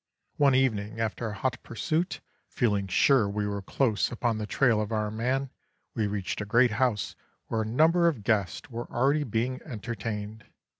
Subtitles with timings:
[0.37, 4.91] One evening, after a hot pursuit, feeling sure we were close upon the trail of
[4.91, 5.51] our man,
[5.93, 7.15] we reached a great house
[7.49, 10.45] where a number of guests were already being entertained.